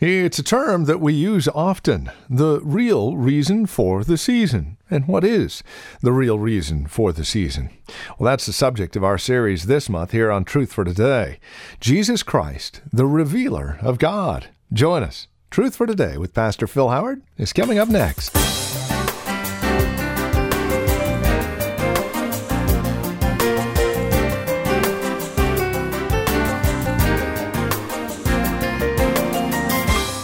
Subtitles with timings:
[0.00, 4.76] It's a term that we use often the real reason for the season.
[4.88, 5.64] And what is
[6.02, 7.70] the real reason for the season?
[8.16, 11.40] Well, that's the subject of our series this month here on Truth for Today
[11.80, 14.50] Jesus Christ, the revealer of God.
[14.72, 15.26] Join us.
[15.50, 18.36] Truth for Today with Pastor Phil Howard is coming up next.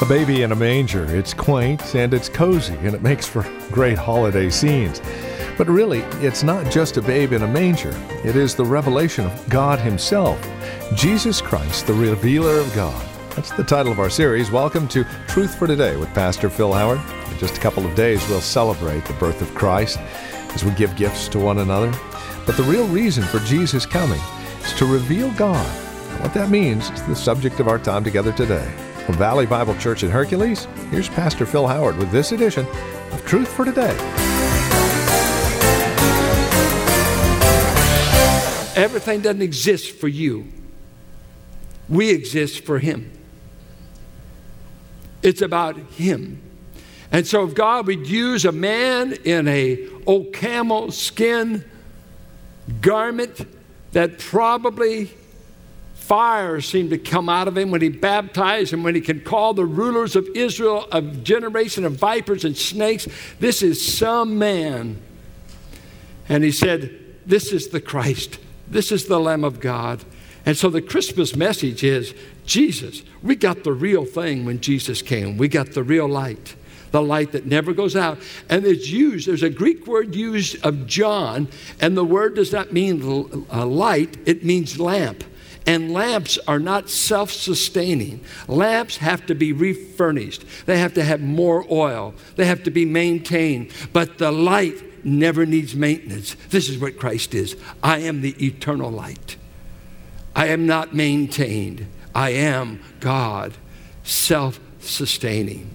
[0.02, 1.04] A baby in a manger.
[1.14, 5.00] It's quaint and it's cozy and it makes for great holiday scenes.
[5.56, 9.48] But really, it's not just a babe in a manger, it is the revelation of
[9.48, 10.44] God Himself,
[10.96, 13.00] Jesus Christ, the revealer of God.
[13.36, 14.50] That's the title of our series.
[14.50, 17.00] Welcome to Truth for Today with Pastor Phil Howard.
[17.30, 20.00] In just a couple of days, we'll celebrate the birth of Christ
[20.54, 21.92] as we give gifts to one another.
[22.46, 24.20] But the real reason for Jesus coming
[24.60, 25.66] is to reveal God.
[26.20, 28.74] What that means is the subject of our time together today.
[29.04, 32.66] From Valley Bible Church in Hercules, here's Pastor Phil Howard with this edition
[33.12, 33.94] of Truth for Today.
[38.74, 40.46] Everything doesn't exist for you.
[41.86, 43.12] We exist for Him.
[45.22, 46.40] It's about Him.
[47.12, 51.62] And so, if God would use a man in a old camel skin
[52.80, 53.46] garment
[53.92, 55.12] that probably
[56.04, 59.54] fire seemed to come out of him when he baptized and when he could call
[59.54, 63.08] the rulers of Israel a generation of vipers and snakes.
[63.40, 65.00] This is some man.
[66.28, 68.38] And he said, This is the Christ.
[68.68, 70.04] This is the Lamb of God.
[70.44, 72.14] And so the Christmas message is
[72.44, 73.02] Jesus.
[73.22, 75.38] We got the real thing when Jesus came.
[75.38, 76.54] We got the real light,
[76.90, 78.18] the light that never goes out.
[78.50, 81.48] And it's used, there's a Greek word used of John,
[81.80, 85.24] and the word does not mean uh, light, it means lamp.
[85.66, 88.20] And lamps are not self sustaining.
[88.48, 92.84] Lamps have to be refurnished, they have to have more oil, they have to be
[92.84, 93.72] maintained.
[93.92, 96.36] But the light never needs maintenance.
[96.50, 99.36] This is what Christ is I am the eternal light.
[100.36, 103.54] I am not maintained, I am God,
[104.02, 105.74] self sustaining.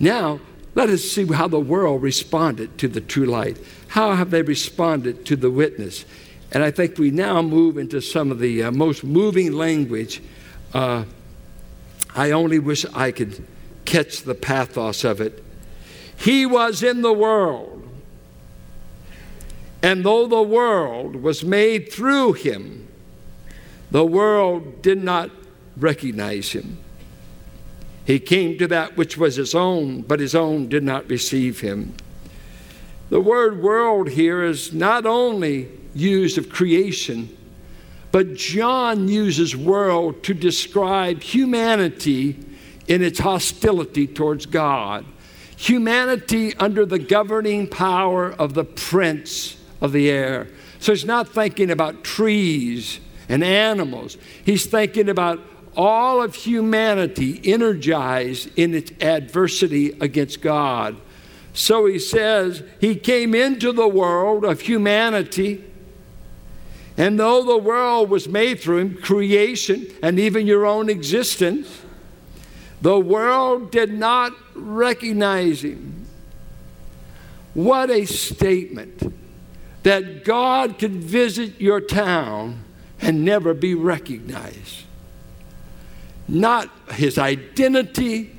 [0.00, 0.40] Now,
[0.74, 3.58] let us see how the world responded to the true light.
[3.88, 6.04] How have they responded to the witness?
[6.54, 10.22] And I think we now move into some of the uh, most moving language.
[10.72, 11.04] Uh,
[12.14, 13.44] I only wish I could
[13.84, 15.42] catch the pathos of it.
[16.16, 17.82] He was in the world,
[19.82, 22.86] and though the world was made through him,
[23.90, 25.30] the world did not
[25.76, 26.78] recognize him.
[28.04, 31.94] He came to that which was his own, but his own did not receive him.
[33.10, 37.34] The word world here is not only used of creation,
[38.12, 42.38] but John uses world to describe humanity
[42.86, 45.04] in its hostility towards God.
[45.56, 50.48] Humanity under the governing power of the prince of the air.
[50.78, 54.16] So he's not thinking about trees and animals.
[54.44, 55.40] He's thinking about
[55.76, 60.96] all of humanity energized in its adversity against God.
[61.52, 65.64] So he says he came into the world of humanity
[66.96, 71.82] and though the world was made through him, creation, and even your own existence,
[72.80, 76.06] the world did not recognize him.
[77.54, 79.12] What a statement
[79.82, 82.64] that God could visit your town
[83.00, 84.84] and never be recognized.
[86.26, 88.34] Not his identity,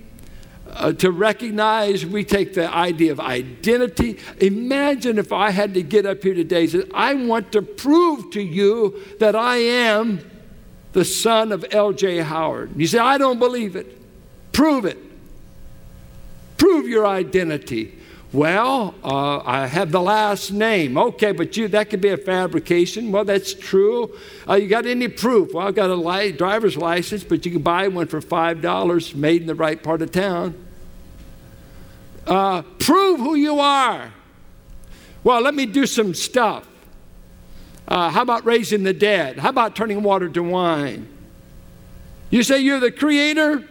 [0.76, 4.20] uh, to recognize, we take the idea of identity.
[4.40, 8.32] Imagine if I had to get up here today and say, I want to prove
[8.32, 10.20] to you that I am
[10.92, 12.20] the son of L.J.
[12.20, 12.72] Howard.
[12.76, 13.98] You say, I don't believe it.
[14.52, 14.98] Prove it.
[16.58, 17.98] Prove your identity.
[18.34, 20.98] Well, uh, I have the last name.
[20.98, 23.14] Okay, but you that could be a fabrication.
[23.14, 24.14] Well, that's true.
[24.48, 25.54] Uh, you got any proof?
[25.54, 29.16] Well, I've got a li- driver's license, but you can buy one for five dollars,
[29.16, 30.65] made in the right part of town.
[32.26, 34.14] Uh, prove who you are.
[35.24, 36.68] Well, let me do some stuff.
[37.88, 39.38] Uh, how about raising the dead?
[39.38, 41.08] How about turning water to wine?
[42.30, 43.68] You say you're the creator?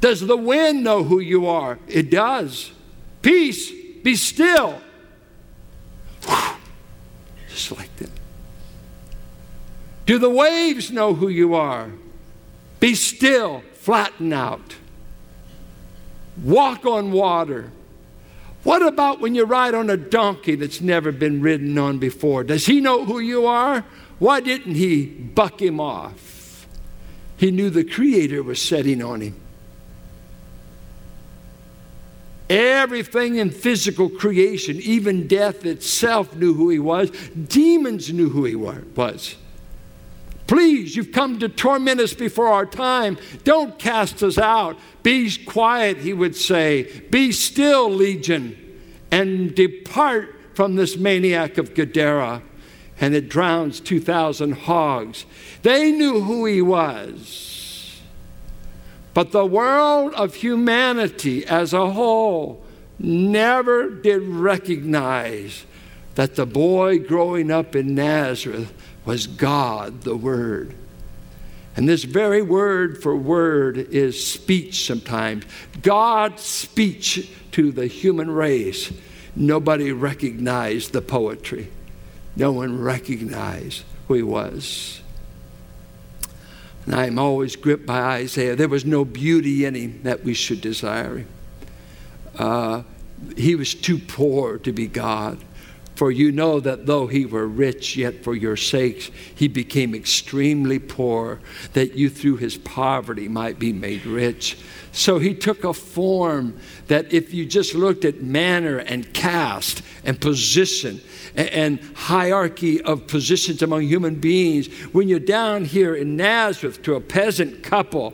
[0.00, 1.78] Does the wind know who you are?
[1.86, 2.72] It does.
[3.22, 3.70] Peace,
[4.02, 4.80] be still.
[7.48, 8.10] Just like that.
[10.06, 11.92] Do the waves know who you are?
[12.80, 14.76] Be still, flatten out.
[16.42, 17.70] Walk on water.
[18.62, 22.44] What about when you ride on a donkey that's never been ridden on before?
[22.44, 23.84] Does he know who you are?
[24.18, 26.68] Why didn't he buck him off?
[27.36, 29.34] He knew the Creator was setting on him.
[32.48, 37.10] Everything in physical creation, even death itself, knew who he was.
[37.30, 39.36] Demons knew who he was.
[40.46, 43.16] Please, you've come to torment us before our time.
[43.44, 44.78] Don't cast us out.
[45.02, 47.02] Be quiet, he would say.
[47.10, 48.56] Be still, legion,
[49.10, 52.42] and depart from this maniac of Gadara.
[53.00, 55.26] And it drowns 2,000 hogs.
[55.62, 58.00] They knew who he was.
[59.14, 62.64] But the world of humanity as a whole
[62.98, 65.66] never did recognize
[66.14, 68.72] that the boy growing up in Nazareth
[69.04, 70.74] was God, the Word.
[71.76, 75.44] And this very word for word is speech sometimes.
[75.80, 78.92] God's speech to the human race.
[79.34, 81.70] Nobody recognized the poetry,
[82.36, 85.00] no one recognized who he was.
[86.84, 88.56] And I'm always gripped by Isaiah.
[88.56, 91.28] There was no beauty in him that we should desire him.
[92.36, 92.82] Uh,
[93.36, 95.38] he was too poor to be God.
[96.02, 100.80] For you know that though he were rich, yet for your sakes he became extremely
[100.80, 101.38] poor,
[101.74, 104.58] that you through his poverty might be made rich.
[104.90, 106.58] So he took a form
[106.88, 111.00] that if you just looked at manner and caste and position
[111.36, 117.00] and, hierarchy of positions among human beings, when you're down here in Nazareth to a
[117.00, 118.12] peasant couple,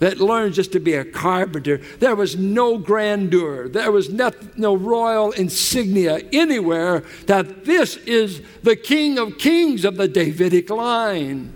[0.00, 1.78] that learned just to be a carpenter.
[2.00, 8.76] There was no grandeur, there was no, no royal insignia anywhere that this is the
[8.76, 11.54] King of Kings of the Davidic line.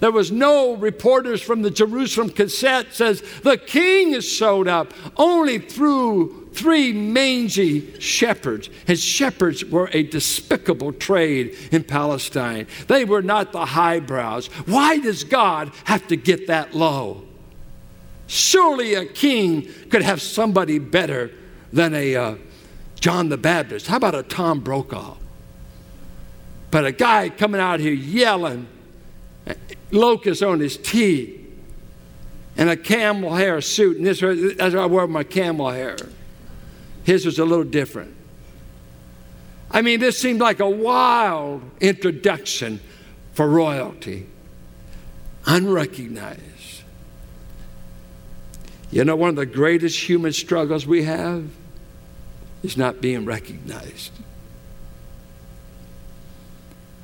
[0.00, 5.58] There was no reporters from the Jerusalem Gazette says the king is showed up only
[5.58, 8.68] through three mangy shepherds.
[8.86, 12.66] His shepherds were a despicable trade in Palestine.
[12.88, 14.48] They were not the highbrows.
[14.66, 17.25] Why does God have to get that low?
[18.26, 21.30] Surely a king could have somebody better
[21.72, 22.34] than a uh,
[22.98, 23.86] John the Baptist.
[23.86, 25.16] How about a Tom Brokaw?
[26.70, 28.66] But a guy coming out here yelling,
[29.90, 31.40] locusts on his teeth,
[32.56, 33.98] and a camel hair suit.
[33.98, 34.20] And this
[34.56, 35.96] that's why I wore my camel hair.
[37.04, 38.14] His was a little different.
[39.70, 42.80] I mean, this seemed like a wild introduction
[43.32, 44.26] for royalty,
[45.44, 46.75] unrecognized.
[48.96, 51.50] You know, one of the greatest human struggles we have
[52.62, 54.10] is not being recognized.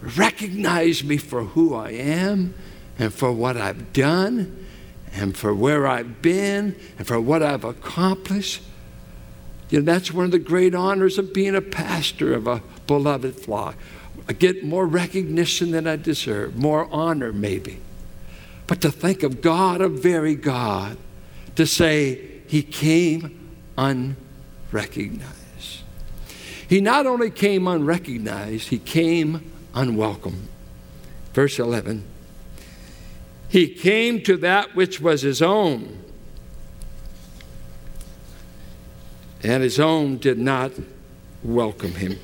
[0.00, 2.55] Recognize me for who I am
[2.99, 4.67] and for what I've done
[5.12, 8.62] and for where I've been and for what I've accomplished.
[9.69, 13.37] You know, that's one of the great honors of being a pastor of a beloved
[13.37, 13.77] flock.
[14.27, 17.81] I get more recognition than I deserve, more honor maybe.
[18.67, 20.97] But to think of God, a very God,
[21.56, 25.32] to say he came unrecognized.
[26.69, 30.49] He not only came unrecognized, he came unwelcome.
[31.34, 32.04] Verse 11
[33.49, 36.02] He came to that which was his own,
[39.43, 40.72] and his own did not
[41.43, 42.19] welcome him.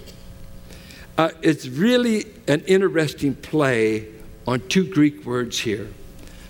[1.17, 4.07] Uh, it's really an interesting play
[4.47, 5.89] on two Greek words here.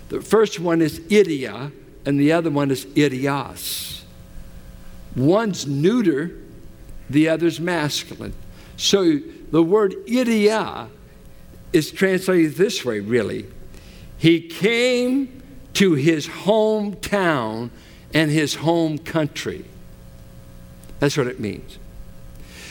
[0.09, 1.71] The first one is idia,
[2.09, 4.01] and the other one is idios.
[5.15, 6.35] One's neuter,
[7.07, 8.33] the other's masculine.
[8.77, 9.19] So
[9.51, 10.89] the word idia
[11.71, 13.45] is translated this way, really.
[14.17, 15.43] He came
[15.75, 17.69] to his hometown
[18.11, 19.65] and his home country.
[20.97, 21.77] That's what it means.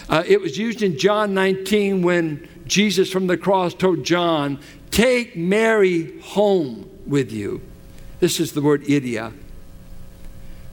[0.09, 4.59] Uh, it was used in John 19 when Jesus from the cross told John,
[4.91, 7.63] Take Mary home with you.
[8.21, 9.33] This is the word idia.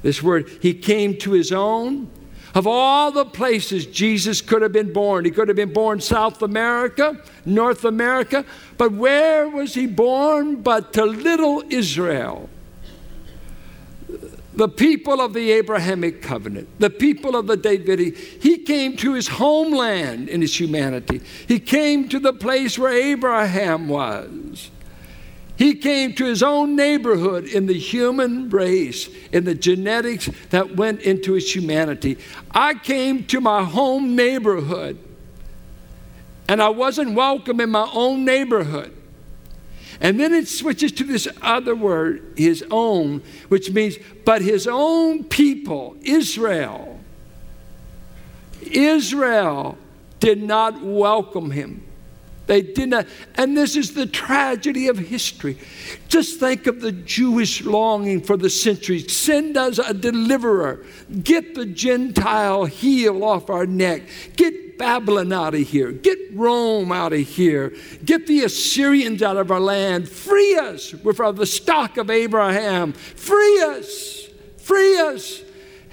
[0.01, 2.09] This word, he came to his own.
[2.53, 6.41] Of all the places Jesus could have been born, he could have been born South
[6.41, 8.45] America, North America,
[8.77, 12.49] but where was he born but to little Israel?
[14.53, 19.27] The people of the Abrahamic covenant, the people of the Davidic, he came to his
[19.27, 21.19] homeland in his humanity.
[21.45, 24.69] He came to the place where Abraham was.
[25.57, 31.01] He came to his own neighborhood in the human race, in the genetics that went
[31.01, 32.17] into his humanity.
[32.51, 34.97] I came to my home neighborhood,
[36.49, 38.91] and I wasn't welcome in my own neighborhood.
[40.01, 45.23] And then it switches to this other word, his own, which means, but his own
[45.23, 46.99] people, Israel.
[48.61, 49.77] Israel
[50.19, 51.83] did not welcome him.
[52.47, 53.07] They did not.
[53.35, 55.57] And this is the tragedy of history.
[56.07, 59.15] Just think of the Jewish longing for the centuries.
[59.15, 60.85] Send us a deliverer.
[61.23, 64.03] Get the Gentile heel off our neck.
[64.35, 65.91] Get Babylon out of here.
[65.91, 67.73] Get Rome out of here.
[68.03, 70.07] Get the Assyrians out of our land.
[70.09, 70.93] Free us.
[70.93, 72.93] We're from the stock of Abraham.
[72.93, 74.27] Free us.
[74.57, 75.44] Free us.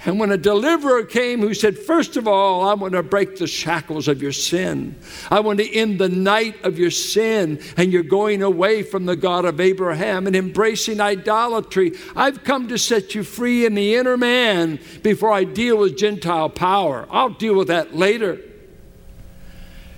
[0.05, 3.47] And when a deliverer came who said, First of all, I want to break the
[3.47, 4.95] shackles of your sin.
[5.31, 9.15] I want to end the night of your sin and you're going away from the
[9.15, 11.93] God of Abraham and embracing idolatry.
[12.15, 16.49] I've come to set you free in the inner man before I deal with Gentile
[16.49, 17.07] power.
[17.09, 18.41] I'll deal with that later.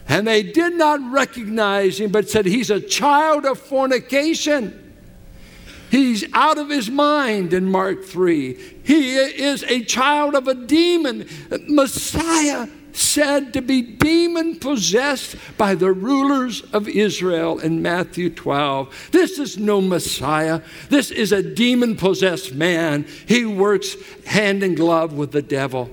[0.08, 4.85] And they did not recognize him, but said, He's a child of fornication.
[5.92, 8.54] He's out of his mind in Mark 3.
[8.84, 11.28] He is a child of a demon.
[11.68, 19.10] Messiah said to be demon possessed by the rulers of Israel in Matthew 12.
[19.12, 20.62] This is no Messiah.
[20.90, 23.06] This is a demon possessed man.
[23.28, 25.92] He works hand in glove with the devil.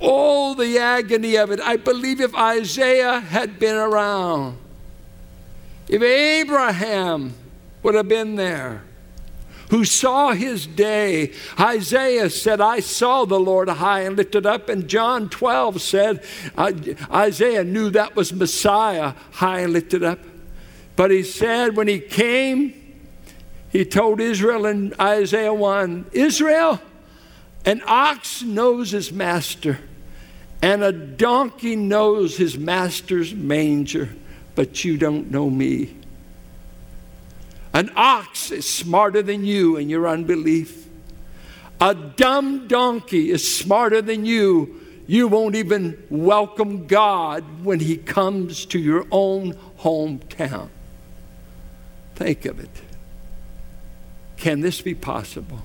[0.00, 1.60] Oh, the agony of it.
[1.60, 4.56] I believe if Isaiah had been around,
[5.88, 7.34] if Abraham
[7.82, 8.82] would have been there,
[9.70, 11.32] who saw his day.
[11.58, 14.68] Isaiah said, I saw the Lord high and lifted up.
[14.68, 16.24] And John 12 said,
[16.58, 20.18] Isaiah knew that was Messiah high and lifted up.
[20.96, 22.74] But he said, when he came,
[23.70, 26.80] he told Israel in Isaiah 1 Israel,
[27.64, 29.78] an ox knows his master,
[30.60, 34.10] and a donkey knows his master's manger,
[34.54, 35.94] but you don't know me.
[37.72, 40.88] An ox is smarter than you in your unbelief.
[41.80, 44.80] A dumb donkey is smarter than you.
[45.06, 50.68] You won't even welcome God when He comes to your own hometown.
[52.16, 52.70] Think of it.
[54.36, 55.62] Can this be possible?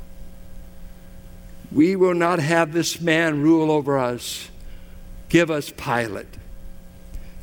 [1.71, 4.49] We will not have this man rule over us.
[5.29, 6.37] Give us Pilate.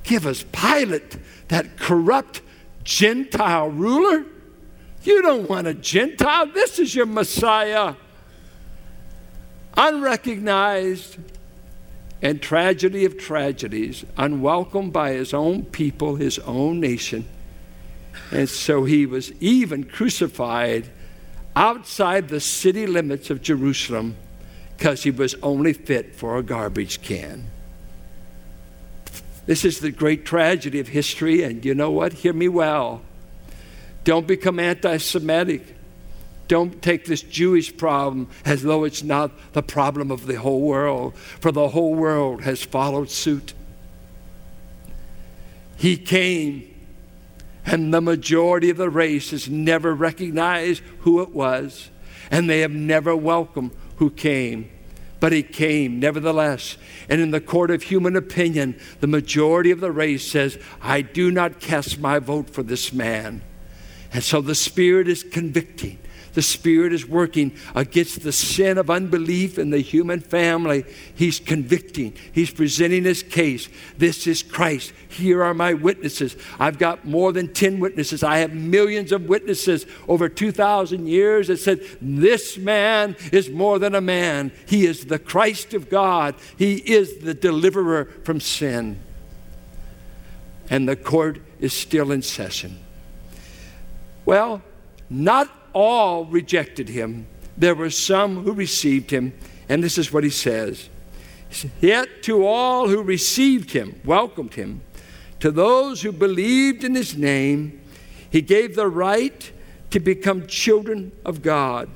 [0.03, 2.41] Give us Pilate, that corrupt
[2.85, 4.25] Gentile ruler.
[5.05, 6.47] You don't want a Gentile.
[6.47, 7.95] This is your Messiah.
[9.77, 11.17] Unrecognized
[12.21, 17.27] and tragedy of tragedies, unwelcomed by his own people, his own nation.
[18.31, 20.89] And so he was even crucified
[21.57, 24.17] outside the city limits of Jerusalem
[24.77, 27.47] because he was only fit for a garbage can.
[29.47, 32.13] This is the great tragedy of history, and you know what?
[32.13, 33.03] Hear me well.
[34.05, 35.77] Don't become anti Semitic.
[36.49, 41.17] Don't take this Jewish problem as though it's not the problem of the whole world,
[41.17, 43.55] for the whole world has followed suit.
[45.77, 46.69] He came,
[47.65, 51.91] and the majority of the race has never recognized who it was,
[52.31, 54.71] and they have never welcomed who came.
[55.21, 56.77] But he came nevertheless.
[57.09, 61.31] And in the court of human opinion, the majority of the race says, I do
[61.31, 63.41] not cast my vote for this man.
[64.13, 65.99] And so the Spirit is convicting.
[66.35, 70.85] The Spirit is working against the sin of unbelief in the human family.
[71.15, 72.15] He's convicting.
[72.33, 73.69] He's presenting his case.
[73.99, 74.93] This is Christ.
[75.09, 76.37] Here are my witnesses.
[76.59, 78.23] I've got more than 10 witnesses.
[78.23, 83.95] I have millions of witnesses over 2,000 years that said, This man is more than
[83.95, 84.53] a man.
[84.67, 86.35] He is the Christ of God.
[86.57, 88.99] He is the deliverer from sin.
[90.71, 92.82] And the court is still in session.
[94.25, 94.63] Well,
[95.11, 97.27] not all rejected him.
[97.57, 99.33] There were some who received him,
[99.69, 100.89] and this is what he says.
[101.81, 104.81] Yet to all who received him, welcomed him,
[105.41, 107.81] to those who believed in his name,
[108.31, 109.53] he gave the right
[109.91, 111.91] to become children of God,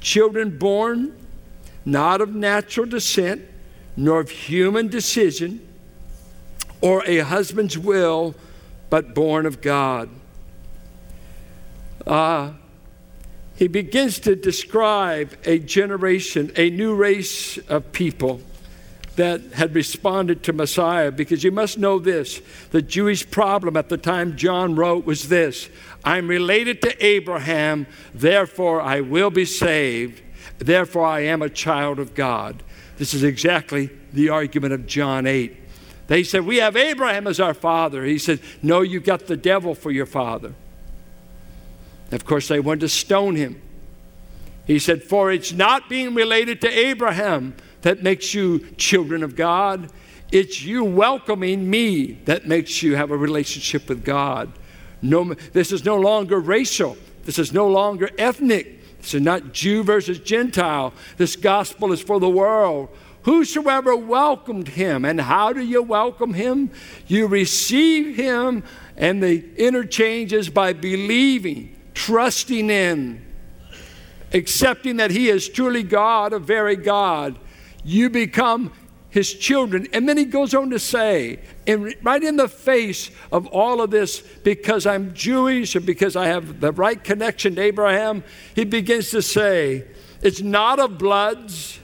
[0.00, 1.14] children born
[1.84, 3.42] not of natural descent,
[3.96, 5.66] nor of human decision,
[6.80, 8.34] or a husband's will,
[8.88, 10.08] but born of God
[12.06, 12.52] uh,
[13.56, 18.40] he begins to describe a generation, a new race of people
[19.16, 23.96] that had responded to Messiah because you must know this the Jewish problem at the
[23.96, 25.68] time John wrote was this
[26.04, 30.20] I'm related to Abraham, therefore I will be saved,
[30.58, 32.62] therefore I am a child of God.
[32.96, 35.56] This is exactly the argument of John 8.
[36.06, 38.04] They said, We have Abraham as our father.
[38.04, 40.54] He said, No, you've got the devil for your father.
[42.14, 43.60] Of course, they wanted to stone him.
[44.66, 49.90] He said, For it's not being related to Abraham that makes you children of God.
[50.32, 54.50] It's you welcoming me that makes you have a relationship with God.
[55.02, 56.96] No, this is no longer racial.
[57.24, 58.80] This is no longer ethnic.
[59.00, 60.94] This is not Jew versus Gentile.
[61.18, 62.88] This gospel is for the world.
[63.24, 65.04] Whosoever welcomed him.
[65.04, 66.70] And how do you welcome him?
[67.06, 68.64] You receive him,
[68.96, 73.24] and the interchange is by believing, trusting in,
[74.32, 77.38] accepting that he is truly God, a very God.
[77.84, 78.72] You become
[79.14, 79.86] his children.
[79.92, 83.92] And then he goes on to say, and right in the face of all of
[83.92, 88.24] this, because I'm Jewish and because I have the right connection to Abraham,
[88.56, 89.84] he begins to say,
[90.20, 91.78] It's not of bloods,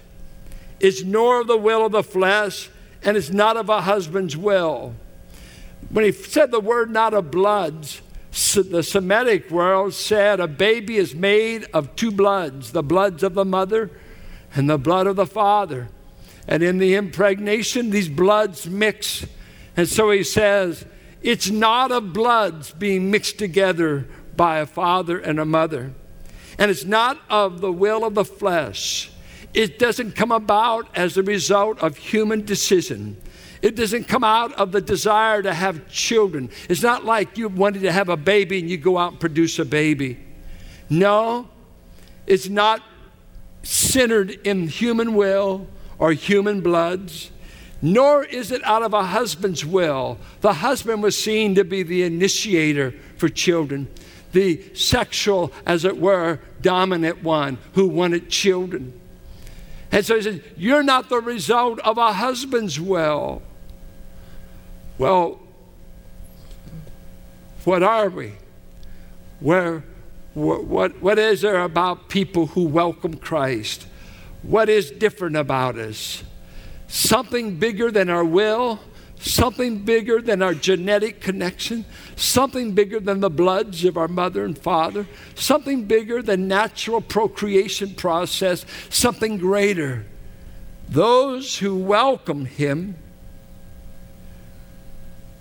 [0.80, 2.68] it's nor of the will of the flesh,
[3.04, 4.96] and it's not of a husband's will.
[5.88, 11.14] When he said the word not of bloods, the Semitic world said a baby is
[11.14, 13.90] made of two bloods the bloods of the mother
[14.54, 15.88] and the blood of the father.
[16.46, 19.26] And in the impregnation, these bloods mix.
[19.76, 20.84] And so he says,
[21.22, 24.06] it's not of bloods being mixed together
[24.36, 25.92] by a father and a mother.
[26.58, 29.10] And it's not of the will of the flesh.
[29.52, 33.20] It doesn't come about as a result of human decision.
[33.62, 36.50] It doesn't come out of the desire to have children.
[36.68, 39.58] It's not like you wanted to have a baby and you go out and produce
[39.58, 40.18] a baby.
[40.88, 41.48] No,
[42.26, 42.82] it's not
[43.62, 45.66] centered in human will
[45.98, 47.30] or human bloods,
[47.82, 50.18] nor is it out of a husband's will.
[50.40, 53.88] The husband was seen to be the initiator for children,
[54.32, 58.98] the sexual, as it were, dominant one who wanted children.
[59.92, 63.42] And so he says, You're not the result of a husband's will.
[65.00, 65.40] Well,
[67.64, 68.34] what are we?
[69.40, 69.82] Where,
[70.34, 73.86] what, what, is there about people who welcome Christ?
[74.42, 76.22] What is different about us?
[76.86, 78.78] Something bigger than our will,
[79.18, 84.58] something bigger than our genetic connection, something bigger than the bloods of our mother and
[84.58, 90.04] father, something bigger than natural procreation process, something greater.
[90.90, 92.96] Those who welcome him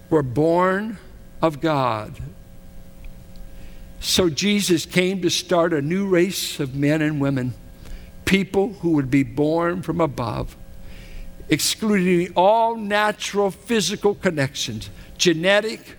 [0.09, 0.97] were born
[1.41, 2.15] of God.
[3.99, 7.53] So Jesus came to start a new race of men and women
[8.29, 10.55] people who would be born from above,
[11.49, 15.97] excluding all natural physical connections, genetic.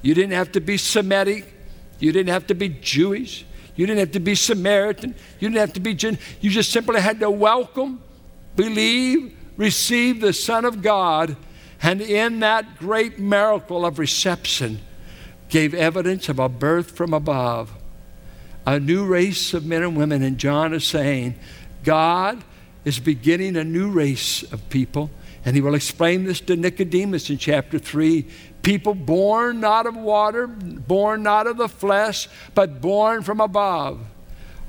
[0.00, 1.52] You didn't have to be Semitic.
[1.98, 3.44] You didn't have to be Jewish.
[3.74, 5.16] You didn't have to be Samaritan.
[5.40, 8.00] You didn't have to be Gen- You just simply had to welcome,
[8.54, 11.36] believe, receive the Son of God,
[11.82, 14.80] and in that great miracle of reception,
[15.48, 17.72] gave evidence of a birth from above
[18.66, 20.22] a new race of men and women.
[20.22, 21.36] And John is saying,
[21.84, 22.42] God
[22.84, 25.10] is beginning a new race of people.
[25.44, 28.26] And he will explain this to Nicodemus in chapter 3.
[28.62, 34.00] People born not of water, born not of the flesh, but born from above.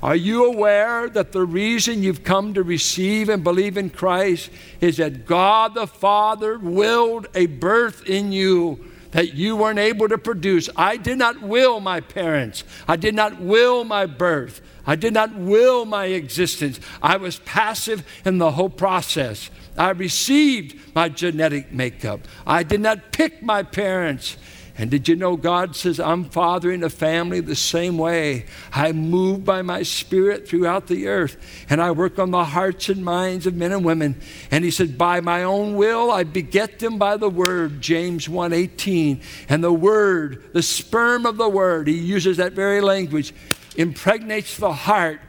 [0.02, 4.98] Are you aware that the reason you've come to receive and believe in Christ is
[4.98, 10.68] that God the Father willed a birth in you that you weren't able to produce.
[10.76, 12.64] I did not will my parents.
[12.86, 14.60] I did not will my birth.
[14.86, 16.80] I did not will my existence.
[17.02, 19.50] I was passive in the whole process.
[19.76, 22.20] I received my genetic makeup.
[22.46, 24.36] I did not pick my parents.
[24.80, 28.46] And did you know God says, I'm fathering a family the same way?
[28.72, 31.36] I move by my spirit throughout the earth,
[31.68, 34.20] and I work on the hearts and minds of men and women.
[34.52, 39.20] And He said, By my own will, I beget them by the word, James 1:18.
[39.48, 43.34] And the word, the sperm of the word, He uses that very language,
[43.74, 45.20] impregnates the heart,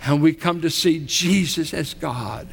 [0.00, 2.48] and we come to see Jesus as God,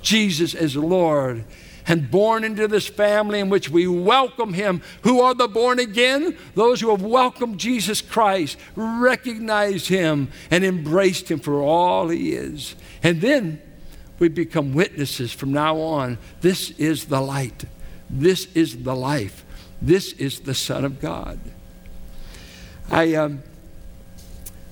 [0.00, 1.44] Jesus as Lord
[1.86, 4.82] and born into this family in which we welcome him.
[5.02, 6.36] Who are the born again?
[6.54, 12.74] Those who have welcomed Jesus Christ, recognized him, and embraced him for all he is.
[13.02, 13.60] And then
[14.18, 16.18] we become witnesses from now on.
[16.40, 17.64] This is the light.
[18.08, 19.44] This is the life.
[19.80, 21.40] This is the Son of God.
[22.90, 23.42] I um,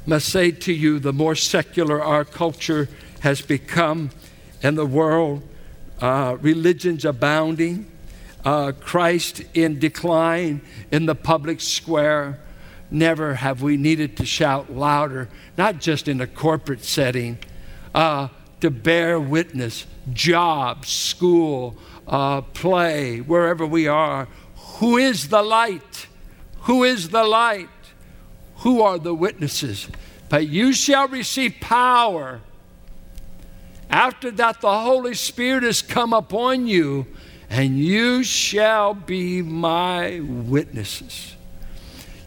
[0.07, 2.89] must say to you the more secular our culture
[3.21, 4.11] has become
[4.63, 5.43] and the world,
[6.01, 7.91] uh, religions abounding,
[8.45, 12.41] uh, Christ in decline in the public square.
[12.91, 17.39] Never have we needed to shout louder, not just in a corporate setting,
[17.95, 18.29] uh,
[18.61, 24.27] to bear witness, job, school, uh, play, wherever we are.
[24.79, 26.07] Who is the light?
[26.63, 27.69] Who is the light?
[28.57, 29.89] Who are the witnesses?
[30.29, 32.41] But you shall receive power
[33.91, 37.07] After that, the Holy Spirit has come upon you,
[37.51, 41.35] and you shall be my witnesses.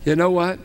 [0.04, 0.60] You know what?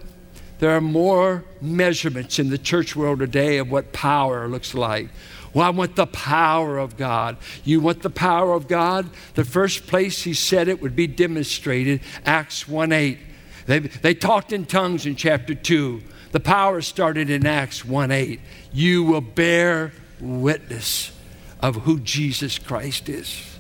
[0.59, 5.09] There are more measurements in the church world today of what power looks like.
[5.55, 7.37] Well, I want the power of God.
[7.65, 9.09] You want the power of God?
[9.35, 13.19] The first place he said it would be demonstrated, Acts 1 8.
[13.67, 16.03] They, they talked in tongues in chapter 2.
[16.33, 18.41] The power started in Acts 1 8.
[18.73, 21.13] You will bear witness
[21.61, 23.59] of who Jesus Christ is.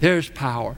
[0.00, 0.76] There's power.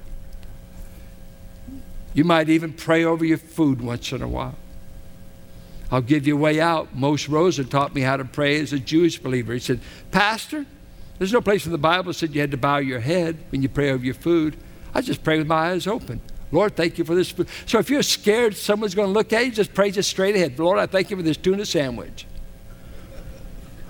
[2.13, 4.55] You might even pray over your food once in a while.
[5.91, 6.97] I'll give you a way out.
[6.97, 9.53] Moshe Rosen taught me how to pray as a Jewish believer.
[9.53, 10.67] He said, Pastor,
[11.19, 13.63] there's no place in the Bible that said you had to bow your head when
[13.63, 14.57] you pray over your food.
[14.95, 16.21] I just pray with my eyes open.
[16.53, 17.49] Lord, thank you for this food.
[17.67, 20.59] So if you're scared someone's going to look at you, just pray just straight ahead.
[20.59, 22.27] Lord, I thank you for this tuna sandwich.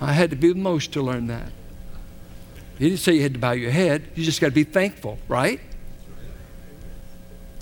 [0.01, 1.51] I had to be with Moshe to learn that.
[2.79, 4.11] He didn't say you had to bow your head.
[4.15, 5.61] You just got to be thankful, right?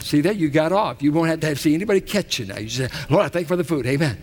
[0.00, 0.36] See that?
[0.36, 1.02] You got off.
[1.02, 2.58] You won't have to have, see anybody catch you now.
[2.58, 3.86] You say, Lord, I thank you for the food.
[3.86, 4.22] Amen.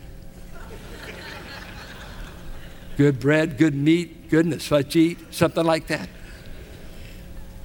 [2.97, 6.09] good bread, good meat, goodness, let's eat, something like that.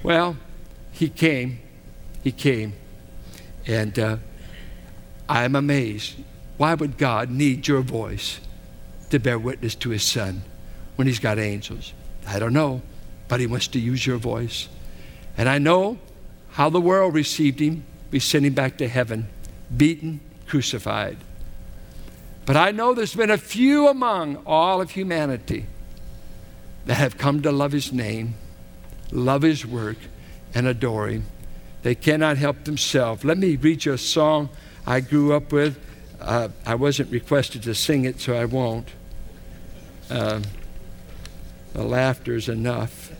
[0.03, 0.37] Well,
[0.91, 1.59] he came.
[2.23, 2.73] He came.
[3.67, 4.17] And uh,
[5.27, 6.15] I'm amazed.
[6.57, 8.39] Why would God need your voice
[9.09, 10.43] to bear witness to his son
[10.95, 11.93] when he's got angels?
[12.27, 12.81] I don't know,
[13.27, 14.67] but he wants to use your voice.
[15.37, 15.97] And I know
[16.51, 19.27] how the world received him we sent him back to heaven,
[19.75, 21.17] beaten, crucified.
[22.45, 25.65] But I know there's been a few among all of humanity
[26.85, 28.35] that have come to love his name,
[29.11, 29.97] love his work,
[30.53, 31.25] and adore him.
[31.81, 33.25] They cannot help themselves.
[33.25, 34.49] Let me read you a song
[34.87, 35.77] I grew up with.
[36.25, 38.89] Uh, I wasn't requested to sing it, so I won't.
[40.09, 40.41] Uh,
[41.73, 43.11] the laughter's enough.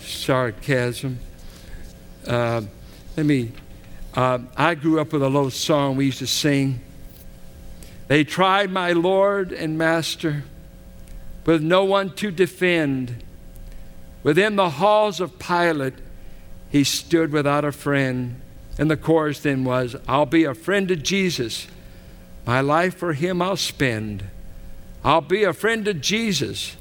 [0.00, 1.18] Sarcasm.
[2.26, 2.62] Uh,
[3.16, 3.52] let me
[4.14, 6.80] uh, I grew up with a little song we used to sing.
[8.08, 10.42] They tried my Lord and Master
[11.44, 13.22] with no one to defend.
[14.22, 15.94] Within the halls of Pilate,
[16.70, 18.40] he stood without a friend.
[18.76, 21.68] And the chorus then was, I'll be a friend to Jesus.
[22.48, 24.24] My life for him I'll spend.
[25.04, 26.78] I'll be a friend to Jesus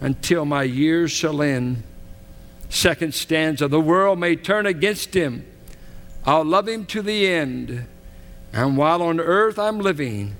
[0.00, 1.82] until my years shall end.
[2.70, 5.44] Second stanza, the world may turn against him
[6.24, 7.86] I'll love him to the end.
[8.52, 10.36] And while on earth I'm living,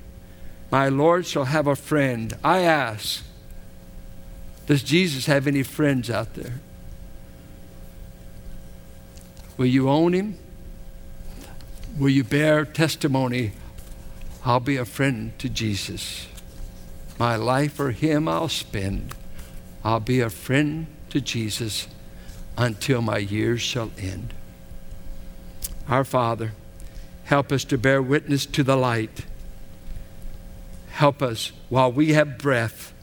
[0.71, 2.35] my Lord shall have a friend.
[2.43, 3.23] I ask,
[4.65, 6.59] does Jesus have any friends out there?
[9.57, 10.37] Will you own him?
[11.99, 13.51] Will you bear testimony?
[14.43, 16.27] I'll be a friend to Jesus.
[17.19, 19.13] My life for him I'll spend.
[19.83, 21.87] I'll be a friend to Jesus
[22.57, 24.33] until my years shall end.
[25.87, 26.53] Our Father,
[27.25, 29.25] help us to bear witness to the light.
[30.89, 32.93] Help us while we have breath,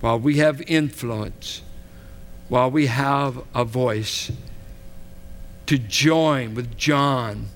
[0.00, 1.62] while we have influence,
[2.48, 4.30] while we have a voice,
[5.66, 7.46] to join with John,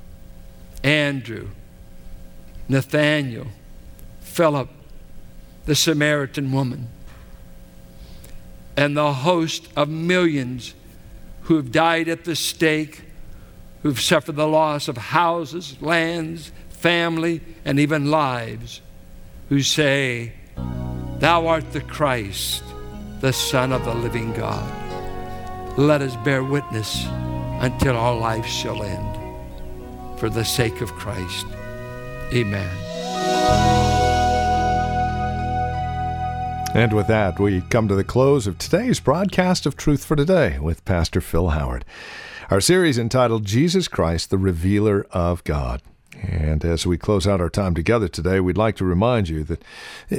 [0.82, 1.50] Andrew,
[2.68, 3.46] Nathaniel,
[4.20, 4.68] Philip,
[5.64, 6.88] the Samaritan woman,
[8.76, 10.74] and the host of millions
[11.42, 13.02] who have died at the stake
[13.82, 18.80] who've suffered the loss of houses, lands, family, and even lives,
[19.48, 20.32] who say,
[21.18, 22.62] Thou art the Christ,
[23.20, 24.74] the Son of the living God.
[25.78, 27.04] Let us bear witness
[27.60, 30.18] until our life shall end.
[30.18, 31.46] For the sake of Christ.
[32.32, 32.76] Amen.
[36.74, 40.58] And with that, we come to the close of today's broadcast of Truth for Today
[40.58, 41.84] with Pastor Phil Howard.
[42.50, 45.80] Our series entitled Jesus Christ, the Revealer of God.
[46.22, 49.62] And as we close out our time together today, we'd like to remind you that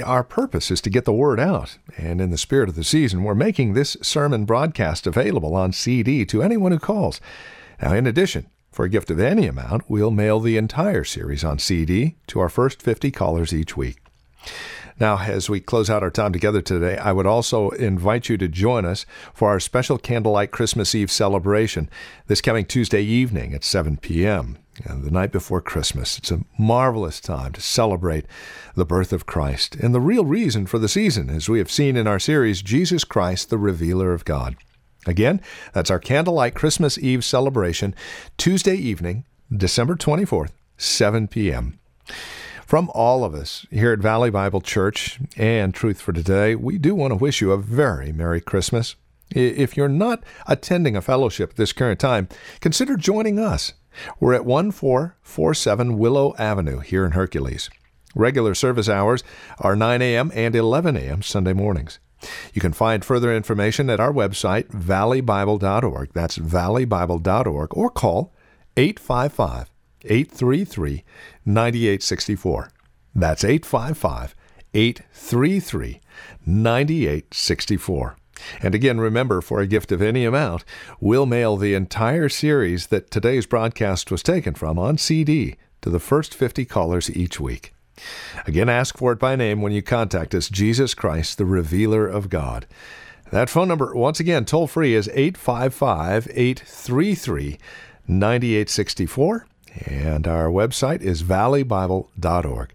[0.03, 1.77] our purpose is to get the word out.
[1.97, 6.25] And in the spirit of the season, we're making this sermon broadcast available on CD
[6.25, 7.21] to anyone who calls.
[7.81, 8.47] Now, in addition,
[8.79, 12.47] for a gift of any amount, we'll mail the entire series on CD to our
[12.47, 13.97] first 50 callers each week.
[14.97, 18.47] Now, as we close out our time together today, I would also invite you to
[18.47, 21.89] join us for our special candlelight Christmas Eve celebration
[22.27, 24.57] this coming Tuesday evening at 7 p.m.
[24.85, 26.17] the night before Christmas.
[26.17, 28.27] It's a marvelous time to celebrate
[28.75, 31.97] the birth of Christ and the real reason for the season, as we have seen
[31.97, 34.55] in our series, Jesus Christ, the Revealer of God.
[35.07, 35.41] Again,
[35.73, 37.95] that's our candlelight Christmas Eve celebration,
[38.37, 41.79] Tuesday evening, December 24th, 7 p.m.
[42.65, 46.93] From all of us here at Valley Bible Church and Truth for Today, we do
[46.93, 48.95] want to wish you a very Merry Christmas.
[49.31, 52.27] If you're not attending a fellowship at this current time,
[52.59, 53.73] consider joining us.
[54.19, 57.69] We're at 1447 Willow Avenue here in Hercules.
[58.15, 59.23] Regular service hours
[59.59, 60.31] are 9 a.m.
[60.33, 61.21] and 11 a.m.
[61.21, 61.99] Sunday mornings.
[62.53, 66.11] You can find further information at our website, valleybible.org.
[66.13, 68.33] That's valleybible.org, or call
[68.77, 69.69] 855
[70.03, 71.03] 833
[71.45, 72.71] 9864.
[73.15, 74.35] That's 855
[74.73, 76.01] 833
[76.45, 78.15] 9864.
[78.61, 80.63] And again, remember, for a gift of any amount,
[80.99, 85.99] we'll mail the entire series that today's broadcast was taken from on CD to the
[85.99, 87.73] first 50 callers each week.
[88.45, 92.29] Again, ask for it by name when you contact us Jesus Christ, the Revealer of
[92.29, 92.65] God.
[93.31, 97.59] That phone number, once again, toll free, is 855 833
[98.07, 99.47] 9864,
[99.85, 102.73] and our website is valleybible.org.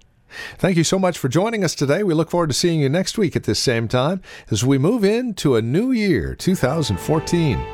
[0.58, 2.02] Thank you so much for joining us today.
[2.02, 5.04] We look forward to seeing you next week at this same time as we move
[5.04, 7.64] into a new year, 2014.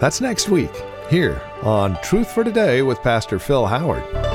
[0.00, 0.72] That's next week,
[1.08, 4.33] here on Truth for Today with Pastor Phil Howard.